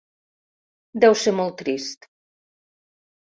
[1.03, 2.09] Deu ser molt trist.